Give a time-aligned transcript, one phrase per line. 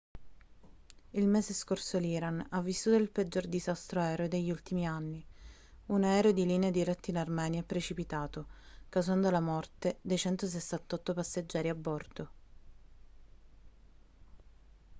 [1.11, 5.23] il mese scorso l'iran ha vissuto il peggior disastro aereo degli ultimi anni
[5.89, 8.47] un aereo di linea diretto in armenia è precipitato
[8.89, 12.29] causando la morte dei 168 passeggeri a bordo